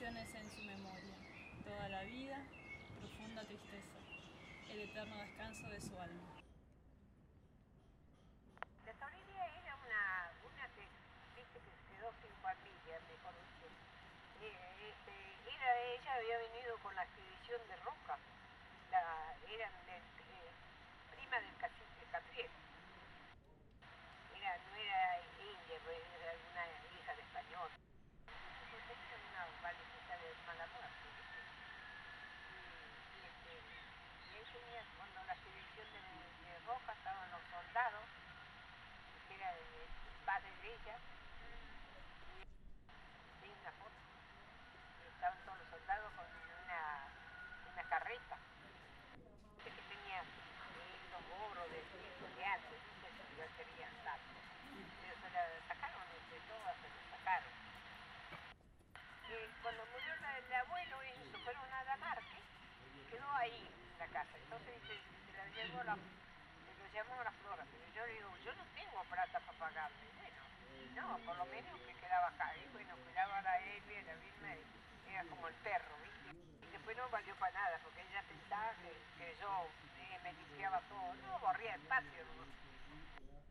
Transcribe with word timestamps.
En 0.00 0.50
su 0.50 0.62
memoria. 0.62 1.12
Toda 1.62 1.88
la 1.90 2.02
vida, 2.04 2.38
profunda 2.98 3.44
tristeza. 3.44 4.00
El 4.70 4.80
eterno 4.80 5.14
descanso 5.18 5.68
de 5.68 5.78
su 5.78 5.92
alma. 6.00 6.40
La 8.86 8.94
Toribia 8.94 9.44
era 9.60 9.76
una, 9.76 10.32
una 10.40 10.64
que, 10.72 10.88
viste, 11.36 11.60
que 11.60 11.68
se 11.68 11.84
quedó 11.92 12.08
sin 12.16 12.32
familia, 12.40 12.96
mejor 13.12 13.36
dicho. 13.44 13.68
Eh, 14.40 14.88
este, 14.88 15.12
era, 15.52 15.68
ella 15.92 16.14
había 16.14 16.38
venido 16.48 16.78
con 16.78 16.96
la 16.96 17.04
expedición 17.04 17.60
de 17.68 17.76
Roca, 17.84 18.16
la, 18.90 19.36
eran 19.52 19.72
de, 19.84 20.00
eh, 20.00 20.48
prima 21.12 21.36
del 21.44 21.54
cacique 21.60 22.08
Catriel. 22.10 22.48
Era, 24.32 24.56
no 24.64 24.76
era 24.80 25.20
india, 25.44 25.76
pues, 25.84 26.00
era 26.24 26.32
una 26.40 26.64
hija 26.88 27.12
de 27.14 27.20
español. 27.20 27.68
Entonces 28.64 28.96
tenía 29.12 29.44
una 29.44 29.44
valetita 29.60 30.14
de 30.16 30.30
mala 30.46 30.66
muerte, 30.70 31.06
¿viste? 31.10 31.40
Y, 32.50 32.62
y, 32.62 33.20
este, 33.26 33.50
y 33.50 34.38
ahí 34.38 34.46
tenía, 34.46 34.82
cuando 34.96 35.18
la 35.26 35.34
expedición 35.34 35.86
de, 35.90 36.00
de 36.00 36.52
Roca 36.66 36.92
estaban 36.94 37.30
los 37.30 37.44
soldados, 37.50 38.06
que 39.28 39.34
era 39.34 39.50
el 39.50 39.66
padre 40.80 40.92
de 40.92 40.92
ella, 40.92 40.96
y 43.44 43.48
una 43.60 43.72
foto. 43.76 44.00
Estaban 45.14 45.38
todos 45.44 45.58
los 45.58 45.68
soldados 45.68 46.12
con 46.16 46.26
una, 46.64 46.80
una 47.72 47.84
carreta. 47.88 48.36
Que 49.64 49.70
tenía 49.70 50.20
eh, 50.20 50.96
los 51.12 51.22
gorros 51.28 51.68
de, 51.68 51.80
de 51.84 52.00
¿viste? 52.00 53.08
que 53.12 53.36
ya 53.36 53.46
querían 53.56 53.92
tanto. 54.04 54.36
Pero 55.02 55.14
se 55.20 55.28
la 55.30 55.42
sacaron 55.68 56.04
entre 56.16 56.40
todas, 56.48 56.74
se 56.80 56.88
la 56.88 57.02
sacaron. 57.12 57.52
Y 59.28 59.36
cuando 59.62 59.84
murió 59.92 60.10
el 60.16 60.54
abuelo, 60.54 61.02
ellos 61.02 61.42
fueron 61.44 61.72
a 61.72 61.84
Damarque, 61.84 62.40
quedó 63.10 63.28
ahí 63.36 63.68
en 63.68 63.98
la 63.98 64.06
casa. 64.08 64.32
Entonces 64.38 64.74
se 64.88 65.32
la 65.36 65.44
llevó 65.54 65.82
la, 65.84 65.94
se 65.94 66.72
lo 66.72 66.86
llamó 66.92 67.22
la 67.22 67.32
flora. 67.44 67.64
Pero 67.68 67.84
yo 67.94 68.06
le 68.06 68.12
digo, 68.14 68.36
yo 68.44 68.54
no 68.54 68.64
tengo 68.74 69.04
plata 69.04 69.40
para 69.40 69.58
pagarle. 69.58 70.29
No, 70.94 71.18
por 71.24 71.36
lo 71.36 71.46
menos 71.46 71.80
que 71.86 71.94
quedaba 71.94 72.28
acá. 72.28 72.54
Y 72.56 72.68
bueno, 72.72 72.94
cuidaba 73.04 73.38
a 73.38 73.42
la 73.42 73.58
Elvia, 73.58 74.02
la 74.02 74.14
Vilma, 74.14 74.54
era 75.08 75.24
como 75.24 75.48
el 75.48 75.54
perro, 75.66 75.94
¿viste? 76.02 76.30
Y 76.66 76.70
después 76.72 76.96
no 76.96 77.08
valió 77.10 77.34
para 77.36 77.52
nada, 77.52 77.78
porque 77.82 78.02
ella 78.02 78.22
pensaba 78.28 78.72
que, 78.82 78.92
que 79.18 79.36
yo 79.40 79.68
me 80.22 80.32
limpiaba 80.32 80.80
todo. 80.88 81.14
No, 81.26 81.38
borría 81.38 81.74
el 81.74 81.80
patio. 81.82 82.24
¿no? 82.36 82.44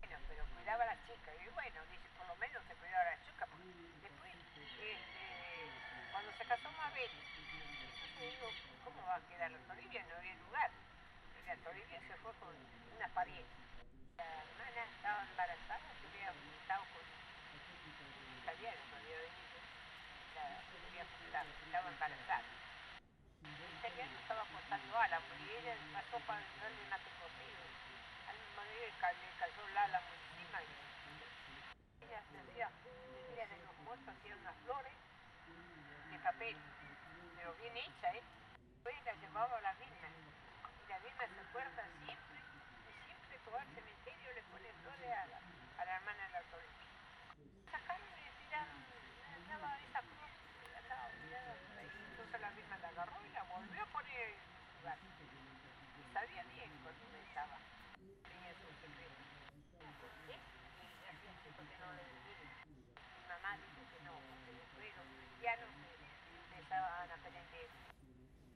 Bueno, 0.00 0.16
pero 0.28 0.44
cuidaba 0.54 0.84
a 0.84 0.94
la 0.94 0.98
chica. 1.06 1.30
Y 1.34 1.48
bueno, 1.54 1.80
dice, 1.90 2.08
por 2.16 2.26
lo 2.26 2.36
menos 2.36 2.62
te 2.68 2.74
cuidaba 2.74 3.02
a 3.02 3.16
la 3.16 3.24
chica. 3.24 3.46
Porque 3.46 3.72
después, 4.02 4.32
este, 4.56 4.96
cuando 6.12 6.30
se 6.38 6.44
casó 6.44 6.70
Mabel, 6.72 7.10
entonces 7.10 8.30
digo, 8.30 8.48
¿cómo 8.84 9.06
va 9.06 9.16
a 9.16 9.26
quedar 9.28 9.50
la 9.50 9.58
Toribia? 9.66 10.04
No 10.08 10.16
había 10.16 10.34
lugar. 10.36 10.70
Y 11.42 11.46
la 11.46 11.56
Toribia 11.56 12.00
se 12.00 12.14
fue 12.22 12.32
con 12.38 12.54
una 12.96 13.08
pariente. 13.08 13.56
La 14.16 14.24
hermana 14.24 14.82
estaba 14.86 15.22
embarazada, 15.24 15.88
se 15.98 16.06
había 16.06 16.30
juntado 16.30 16.84
con 16.94 17.02
un 17.02 18.38
italiano 18.38 18.80
que 18.86 18.96
había 19.02 19.18
venido. 19.18 19.58
La 20.36 20.42
había 20.62 21.04
juntado, 21.10 21.48
estaba 21.66 21.88
embarazada. 21.90 22.46
El 23.42 23.72
italiano 23.82 24.14
estaba 24.22 24.44
cortando 24.46 24.98
álamo 24.98 25.26
y 25.42 26.01
pasó 26.12 26.26
para 26.26 26.46
darle 26.60 26.84
mate 26.90 27.10
cocido. 27.18 27.64
Al 28.28 28.38
mismo 28.38 28.62
día 28.64 28.86
le 28.86 28.92
ca- 28.98 29.12
le 29.14 29.32
cayó 29.36 29.66
el 29.68 29.78
álamo 29.78 30.08
encima 30.12 30.62
y 30.62 30.66
ella 32.04 32.22
se 32.30 32.38
hacía, 32.38 32.70
ella 33.32 33.46
de 33.48 33.58
los 33.64 33.76
muertos 33.78 34.08
hacía 34.08 34.36
unas 34.36 34.56
flores 34.58 34.92
de 36.10 36.18
papel, 36.20 36.56
pero 37.36 37.54
bien 37.56 37.76
hecha, 37.78 38.12
¿eh? 38.12 38.22